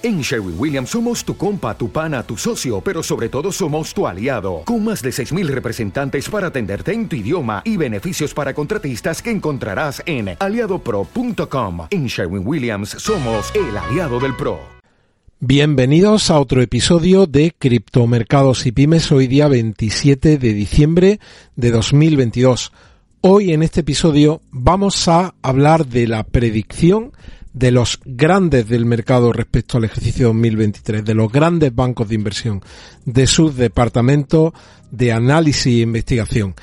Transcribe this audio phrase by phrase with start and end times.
[0.00, 4.06] En Sherwin Williams somos tu compa, tu pana, tu socio, pero sobre todo somos tu
[4.06, 9.20] aliado, con más de 6.000 representantes para atenderte en tu idioma y beneficios para contratistas
[9.20, 11.88] que encontrarás en aliadopro.com.
[11.90, 14.60] En Sherwin Williams somos el aliado del PRO.
[15.40, 21.18] Bienvenidos a otro episodio de Criptomercados y Pymes, hoy día 27 de diciembre
[21.56, 22.70] de 2022.
[23.20, 27.10] Hoy en este episodio vamos a hablar de la predicción
[27.52, 32.62] de los grandes del mercado respecto al ejercicio 2023, de los grandes bancos de inversión,
[33.04, 34.52] de sus departamentos
[34.90, 36.54] de análisis e investigación.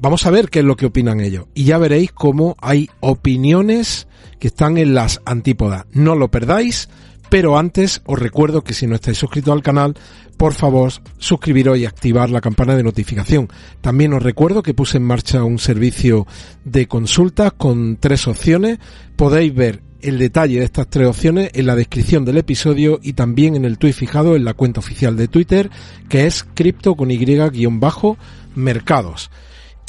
[0.00, 1.46] Vamos a ver qué es lo que opinan ellos.
[1.54, 4.06] Y ya veréis cómo hay opiniones
[4.38, 5.86] que están en las antípodas.
[5.92, 6.88] No lo perdáis,
[7.28, 9.94] pero antes os recuerdo que si no estáis suscritos al canal,
[10.36, 13.48] por favor suscribiros y activar la campana de notificación.
[13.80, 16.26] También os recuerdo que puse en marcha un servicio
[16.64, 18.78] de consultas con tres opciones.
[19.16, 23.56] Podéis ver el detalle de estas tres opciones en la descripción del episodio y también
[23.56, 25.70] en el tweet fijado en la cuenta oficial de Twitter,
[26.08, 29.30] que es cripto con y-mercados.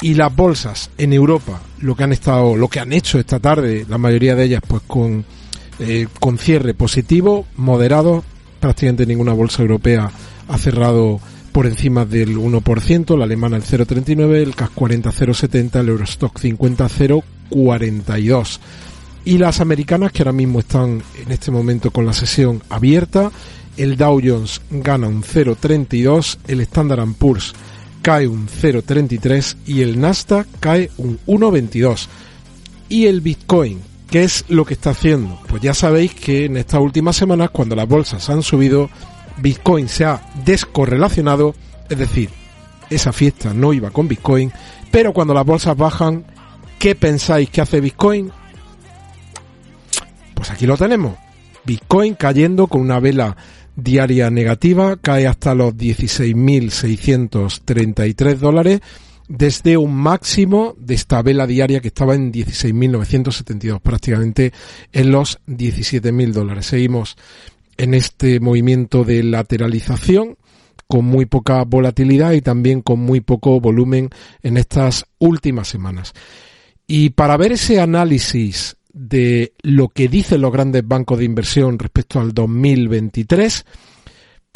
[0.00, 3.86] Y las bolsas en Europa, lo que han estado, lo que han hecho esta tarde,
[3.88, 5.24] la mayoría de ellas pues con,
[5.78, 8.24] eh, con cierre positivo, moderado,
[8.60, 10.10] prácticamente ninguna bolsa europea
[10.48, 11.20] ha cerrado
[11.52, 16.86] por encima del 1%, la alemana el 0,39, el CAC 40 0,70, el Eurostock 50
[16.86, 18.60] 0,42
[19.26, 23.32] y las americanas que ahora mismo están en este momento con la sesión abierta.
[23.76, 27.52] El Dow Jones gana un 0,32, el Standard Poor's
[28.02, 32.06] cae un 0,33 y el Nasdaq cae un 1,22.
[32.88, 35.40] Y el Bitcoin, ¿qué es lo que está haciendo?
[35.48, 38.90] Pues ya sabéis que en estas últimas semanas, cuando las bolsas han subido,
[39.38, 41.54] Bitcoin se ha descorrelacionado,
[41.88, 42.30] es decir,
[42.90, 44.52] esa fiesta no iba con Bitcoin,
[44.90, 46.24] pero cuando las bolsas bajan,
[46.78, 48.30] ¿qué pensáis que hace Bitcoin?
[50.34, 51.16] Pues aquí lo tenemos.
[51.64, 53.36] Bitcoin cayendo con una vela
[53.74, 58.80] diaria negativa, cae hasta los 16.633 dólares
[59.28, 64.52] desde un máximo de esta vela diaria que estaba en 16.972, prácticamente
[64.92, 66.66] en los 17.000 dólares.
[66.66, 67.16] Seguimos
[67.76, 70.36] en este movimiento de lateralización
[70.86, 74.10] con muy poca volatilidad y también con muy poco volumen
[74.42, 76.12] en estas últimas semanas.
[76.86, 82.20] Y para ver ese análisis de lo que dicen los grandes bancos de inversión respecto
[82.20, 83.66] al 2023,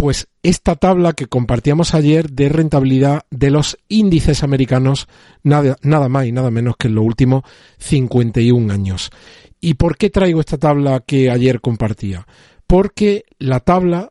[0.00, 5.08] pues esta tabla que compartíamos ayer de rentabilidad de los índices americanos,
[5.42, 7.42] nada, nada más y nada menos que en los últimos
[7.76, 9.10] 51 años.
[9.60, 12.26] ¿Y por qué traigo esta tabla que ayer compartía?
[12.66, 14.10] Porque la tabla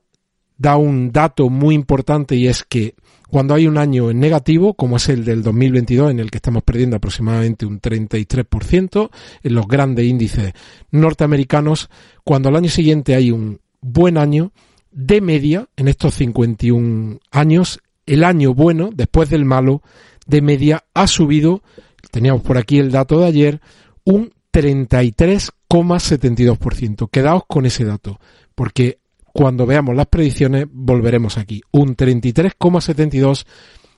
[0.60, 2.94] da un dato muy importante y es que
[3.28, 6.62] cuando hay un año en negativo, como es el del 2022, en el que estamos
[6.62, 9.10] perdiendo aproximadamente un 33%
[9.42, 10.54] en los grandes índices
[10.92, 11.90] norteamericanos,
[12.24, 14.52] cuando al año siguiente hay un buen año,
[14.92, 19.82] de media, en estos 51 años, el año bueno, después del malo,
[20.26, 21.64] de media ha subido,
[22.12, 23.62] teníamos por aquí el dato de ayer,
[24.04, 27.10] un 33,72%.
[27.10, 28.20] Quedaos con ese dato,
[28.56, 29.00] porque
[29.34, 31.62] cuando veamos las predicciones volveremos aquí.
[31.72, 33.46] Un 33,72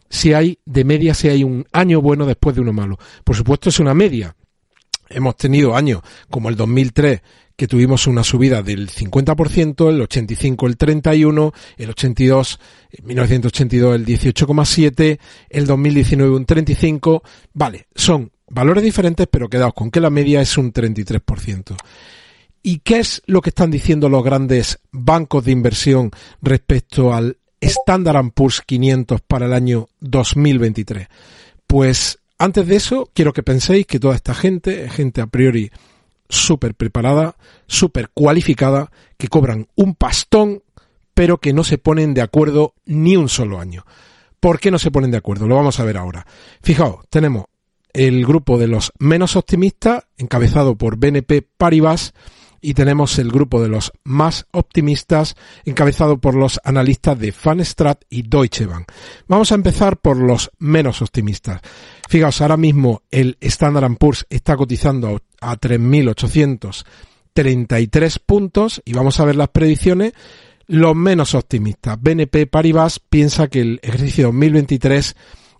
[0.10, 2.98] si hay de media, si hay un año bueno después de uno malo.
[3.24, 4.36] Por supuesto es una media.
[5.10, 7.22] Hemos tenido años como el 2003
[7.62, 12.60] que tuvimos una subida del 50%, el 85 el 31, el 82,
[13.04, 17.22] 1982 el 18,7, el 2019 un 35.
[17.54, 21.76] Vale, son valores diferentes, pero quedaos con que la media es un 33%.
[22.64, 26.10] ¿Y qué es lo que están diciendo los grandes bancos de inversión
[26.42, 31.08] respecto al Standard Poor's 500 para el año 2023?
[31.68, 35.70] Pues antes de eso, quiero que penséis que toda esta gente, gente a priori
[36.32, 37.36] súper preparada,
[37.68, 40.64] súper cualificada, que cobran un pastón,
[41.14, 43.86] pero que no se ponen de acuerdo ni un solo año.
[44.40, 45.48] ¿Por qué no se ponen de acuerdo?
[45.48, 46.26] Lo vamos a ver ahora.
[46.64, 47.46] Fijaos, tenemos
[47.94, 52.14] el grupo de los menos optimistas, encabezado por BNP Paribas,
[52.62, 58.22] y tenemos el grupo de los más optimistas encabezado por los analistas de Fanstrat y
[58.22, 58.92] Deutsche Bank.
[59.28, 61.62] Vamos a empezar por los menos optimistas.
[62.08, 69.36] Fijaos, ahora mismo el Standard Poor's está cotizando a 3.833 puntos y vamos a ver
[69.36, 70.14] las predicciones.
[70.68, 72.02] Los menos optimistas.
[72.02, 75.18] BNP Paribas piensa que el ejercicio 2023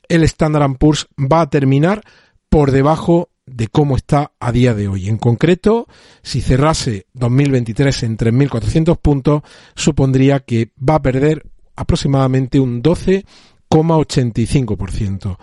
[0.08, 2.02] el Standard Poor's va a terminar
[2.50, 5.08] por debajo de cómo está a día de hoy.
[5.10, 5.88] En concreto,
[6.22, 9.44] si cerrase 2023 en 3.400 puntos,
[9.76, 11.46] supondría que va a perder
[11.76, 15.38] aproximadamente un 12,85%.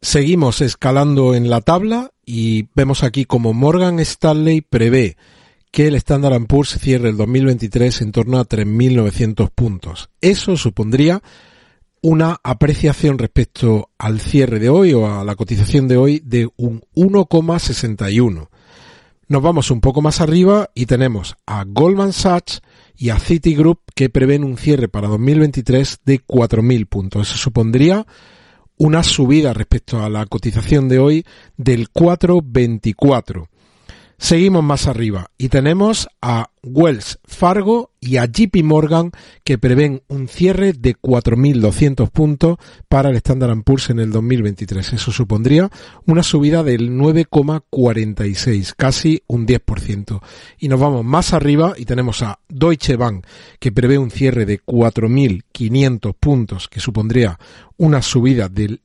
[0.00, 5.16] Seguimos escalando en la tabla y vemos aquí como Morgan Stanley prevé
[5.70, 10.10] que el Standard Poor's cierre el 2023 en torno a 3.900 puntos.
[10.20, 11.22] Eso supondría
[12.02, 16.82] una apreciación respecto al cierre de hoy o a la cotización de hoy de un
[16.96, 18.48] 1,61.
[19.28, 22.60] Nos vamos un poco más arriba y tenemos a Goldman Sachs
[22.96, 27.30] y a Citigroup que prevén un cierre para 2023 de 4.000 puntos.
[27.30, 28.04] Eso supondría
[28.76, 31.24] una subida respecto a la cotización de hoy
[31.56, 33.46] del 4,24.
[34.22, 39.10] Seguimos más arriba y tenemos a Wells Fargo y a JP Morgan
[39.42, 42.58] que prevén un cierre de 4.200 puntos
[42.88, 44.92] para el Standard Poor's en el 2023.
[44.92, 45.72] Eso supondría
[46.06, 50.20] una subida del 9,46, casi un 10%.
[50.60, 53.26] Y nos vamos más arriba y tenemos a Deutsche Bank
[53.58, 57.40] que prevé un cierre de 4.500 puntos que supondría
[57.76, 58.82] una subida del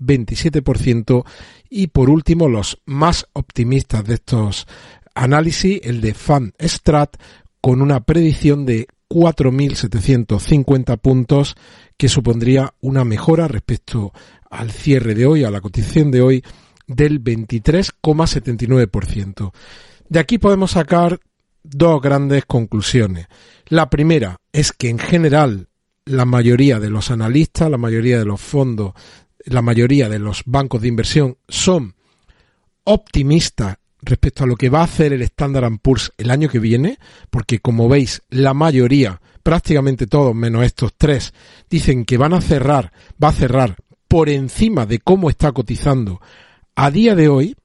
[0.00, 1.24] 17,27%
[1.70, 4.68] y por último, los más optimistas de estos
[5.14, 7.16] análisis, el de Fan Strat,
[7.60, 11.56] con una predicción de 4.750 puntos,
[11.96, 14.12] que supondría una mejora respecto
[14.50, 16.42] al cierre de hoy, a la cotización de hoy,
[16.86, 19.52] del 23,79%.
[20.08, 21.20] De aquí podemos sacar
[21.62, 23.26] dos grandes conclusiones.
[23.66, 25.68] La primera es que en general
[26.04, 28.94] la mayoría de los analistas, la mayoría de los fondos
[29.44, 31.94] la mayoría de los bancos de inversión son
[32.84, 36.98] optimistas respecto a lo que va a hacer el Standard Poor's el año que viene,
[37.30, 41.34] porque como veis, la mayoría, prácticamente todos menos estos tres,
[41.68, 42.92] dicen que van a cerrar,
[43.22, 43.76] va a cerrar
[44.06, 46.20] por encima de cómo está cotizando
[46.74, 47.56] a día de hoy,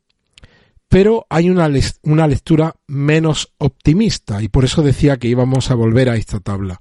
[0.89, 1.69] pero hay una,
[2.03, 6.79] una lectura menos optimista y por eso decía que íbamos a volver a esta tabla.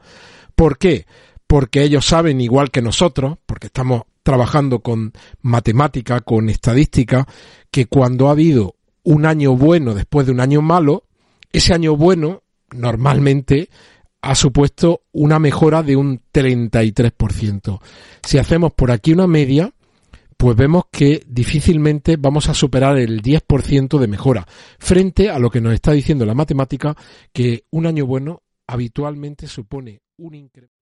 [0.55, 1.07] ¿Por qué?
[1.47, 7.27] Porque ellos saben, igual que nosotros, porque estamos trabajando con matemática, con estadística,
[7.71, 11.05] que cuando ha habido un año bueno después de un año malo,
[11.53, 13.69] ese año bueno normalmente
[14.23, 17.81] ha supuesto una mejora de un 33%.
[18.23, 19.73] Si hacemos por aquí una media,
[20.37, 24.47] pues vemos que difícilmente vamos a superar el 10% de mejora,
[24.79, 26.97] frente a lo que nos está diciendo la matemática,
[27.33, 30.82] que un año bueno habitualmente supone un incremento.